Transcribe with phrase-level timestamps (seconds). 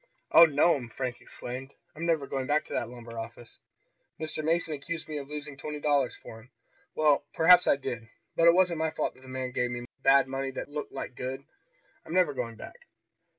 [0.31, 1.75] "Oh, no'm!" Frank exclaimed.
[1.95, 3.59] "I'm never going back to that lumber office.
[4.19, 4.43] Mr.
[4.43, 6.49] Mason accused me of losing twenty dollars for him.
[6.95, 10.27] Well perhaps I did, but it wasn't my fault that the man gave me bad
[10.27, 11.43] money that looked like good.
[12.03, 12.79] I'm never going back!"